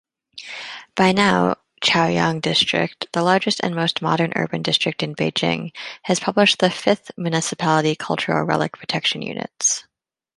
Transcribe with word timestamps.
By 0.95 1.11
now, 1.11 1.57
Chaoyang 1.83 2.41
District, 2.41 3.05
the 3.13 3.21
largest 3.21 3.59
and 3.61 3.73
the 3.73 3.75
most 3.75 4.01
modern 4.01 4.33
urban 4.35 4.63
district 4.63 5.03
in 5.03 5.13
Beijing, 5.13 5.73
has 6.01 6.19
published 6.19 6.57
the 6.57 6.71
fifth 6.71 7.11
Municipality 7.17 7.95
Cultural 7.95 8.43
Relic 8.43 8.75
Protection 8.79 9.21
Units. 9.21 9.85